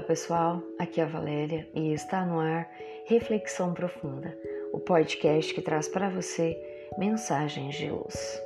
[0.00, 2.66] Olá pessoal, aqui é a Valéria e está no ar
[3.04, 4.34] Reflexão Profunda,
[4.72, 6.58] o podcast que traz para você
[6.96, 8.42] mensagens de luz.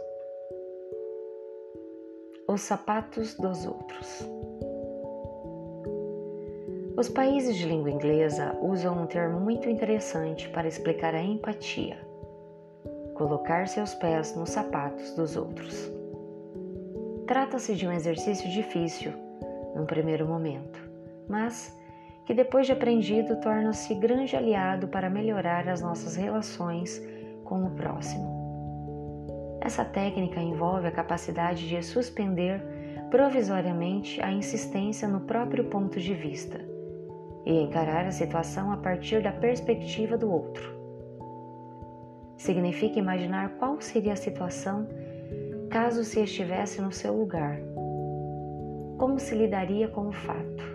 [2.48, 4.28] Os sapatos dos outros.
[6.96, 11.96] Os países de língua inglesa usam um termo muito interessante para explicar a empatia:
[13.14, 15.88] colocar seus pés nos sapatos dos outros.
[17.28, 19.12] Trata-se de um exercício difícil,
[19.76, 20.83] num primeiro momento
[21.28, 21.76] mas
[22.24, 27.02] que depois de aprendido torna-se grande aliado para melhorar as nossas relações
[27.44, 28.44] com o próximo.
[29.60, 32.62] Essa técnica envolve a capacidade de suspender
[33.10, 36.60] provisoriamente a insistência no próprio ponto de vista
[37.46, 40.74] e encarar a situação a partir da perspectiva do outro.
[42.36, 44.88] Significa imaginar qual seria a situação
[45.70, 47.58] caso se estivesse no seu lugar.
[48.98, 50.73] Como se lidaria com o fato?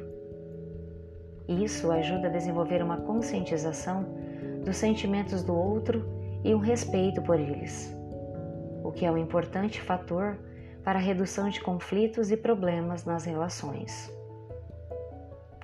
[1.49, 4.05] Isso ajuda a desenvolver uma conscientização
[4.63, 6.07] dos sentimentos do outro
[6.43, 7.91] e um respeito por eles,
[8.83, 10.37] o que é um importante fator
[10.83, 14.13] para a redução de conflitos e problemas nas relações.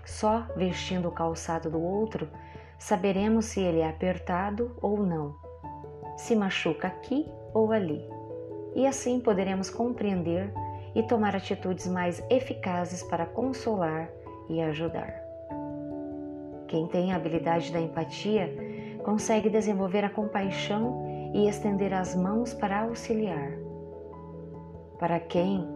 [0.03, 2.27] Só vestindo o calçado do outro
[2.79, 5.35] saberemos se ele é apertado ou não,
[6.17, 8.03] se machuca aqui ou ali,
[8.73, 10.51] e assim poderemos compreender
[10.95, 14.09] e tomar atitudes mais eficazes para consolar
[14.49, 15.24] e ajudar.
[16.67, 18.53] Quem tem a habilidade da empatia
[19.03, 23.51] consegue desenvolver a compaixão e estender as mãos para auxiliar.
[24.97, 25.67] Para quem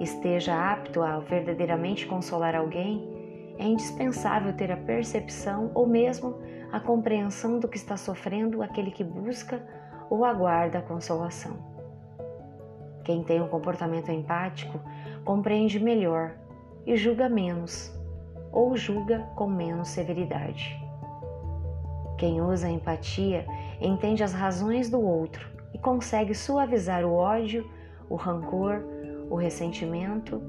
[0.00, 6.36] esteja apto a verdadeiramente consolar alguém, é indispensável ter a percepção ou mesmo
[6.72, 9.62] a compreensão do que está sofrendo aquele que busca
[10.10, 11.56] ou aguarda a consolação.
[13.04, 14.78] Quem tem um comportamento empático
[15.24, 16.34] compreende melhor
[16.86, 18.01] e julga menos
[18.52, 20.78] ou julga com menos severidade.
[22.18, 23.46] Quem usa a empatia
[23.80, 27.68] entende as razões do outro e consegue suavizar o ódio,
[28.08, 28.84] o rancor,
[29.30, 30.40] o ressentimento,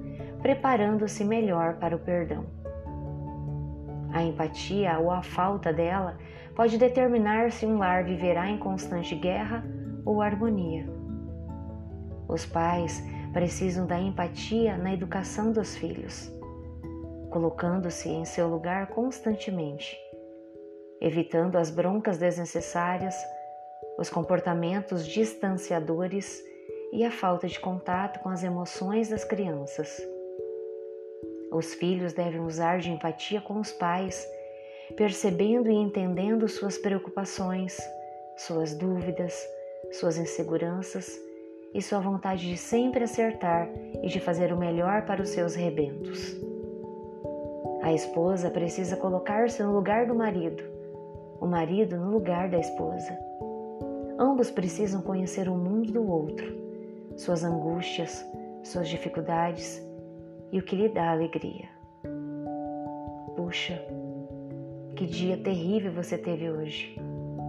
[0.41, 2.45] preparando-se melhor para o perdão.
[4.11, 6.17] A empatia ou a falta dela
[6.55, 9.63] pode determinar se um lar viverá em constante guerra
[10.05, 10.85] ou harmonia.
[12.27, 16.31] Os pais precisam da empatia na educação dos filhos
[17.33, 19.99] colocando-se em seu lugar constantemente,
[21.01, 23.15] evitando as broncas desnecessárias,
[23.97, 26.39] os comportamentos distanciadores
[26.91, 29.99] e a falta de contato com as emoções das crianças.
[31.51, 34.27] Os filhos devem usar de empatia com os pais,
[34.95, 37.79] percebendo e entendendo suas preocupações,
[38.37, 39.33] suas dúvidas,
[39.91, 41.19] suas inseguranças
[41.73, 43.67] e sua vontade de sempre acertar
[44.03, 46.52] e de fazer o melhor para os seus rebentos.
[47.83, 50.63] A esposa precisa colocar-se no lugar do marido,
[51.41, 53.11] o marido no lugar da esposa.
[54.17, 56.45] Ambos precisam conhecer o mundo do outro,
[57.17, 58.25] suas angústias,
[58.63, 59.85] suas dificuldades
[60.49, 61.67] e o que lhe dá alegria.
[63.35, 63.77] Puxa,
[64.95, 66.97] que dia terrível você teve hoje.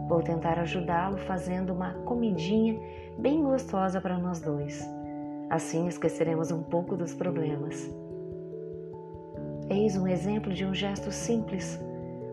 [0.08, 2.76] Vou tentar ajudá-lo fazendo uma comidinha
[3.18, 4.84] bem gostosa para nós dois.
[5.48, 7.88] Assim esqueceremos um pouco dos problemas.
[9.68, 11.80] Eis um exemplo de um gesto simples,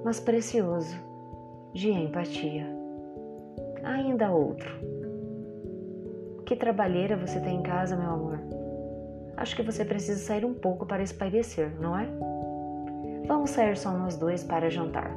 [0.03, 0.95] mas precioso,
[1.73, 2.67] de empatia.
[3.83, 4.69] Ainda outro.
[6.45, 8.39] Que trabalheira você tem em casa, meu amor?
[9.37, 12.07] Acho que você precisa sair um pouco para espairecer, não é?
[13.25, 15.11] Vamos sair só nós dois para jantar.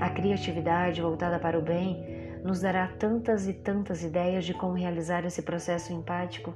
[0.00, 2.04] A criatividade voltada para o bem
[2.44, 6.52] nos dará tantas e tantas ideias de como realizar esse processo empático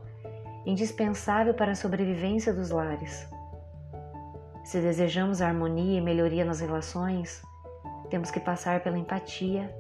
[0.66, 3.28] indispensável para a sobrevivência dos lares.
[4.64, 7.42] Se desejamos harmonia e melhoria nas relações,
[8.08, 9.74] temos que passar pela empatia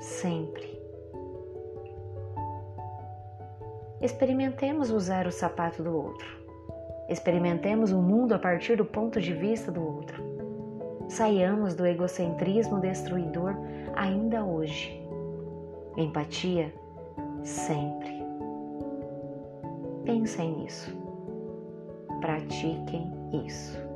[0.00, 0.80] sempre.
[4.00, 6.26] Experimentemos usar o sapato do outro.
[7.08, 10.22] Experimentemos o mundo a partir do ponto de vista do outro.
[11.08, 13.56] Saiamos do egocentrismo destruidor
[13.94, 15.02] ainda hoje.
[15.96, 16.72] Empatia
[17.42, 18.22] sempre.
[20.04, 20.96] Pensem nisso.
[22.20, 23.12] Pratiquem
[23.46, 23.91] isso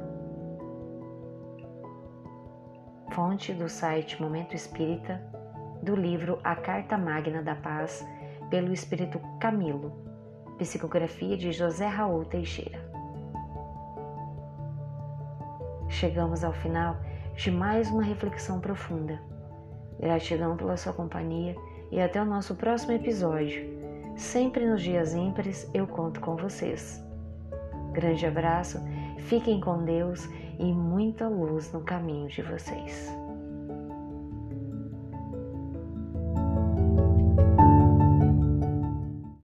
[3.17, 5.23] fonte do site Momento Espírita,
[5.83, 8.07] do livro A Carta Magna da Paz,
[8.51, 9.91] pelo Espírito Camilo,
[10.59, 12.79] psicografia de José Raul Teixeira.
[15.89, 16.99] Chegamos ao final
[17.35, 19.19] de mais uma reflexão profunda.
[19.99, 21.57] Gratidão pela sua companhia
[21.91, 23.65] e até o nosso próximo episódio.
[24.15, 27.03] Sempre nos dias ímpares eu conto com vocês.
[27.95, 28.79] Grande abraço
[29.27, 33.26] Fiquem com Deus e muita luz no caminho de vocês.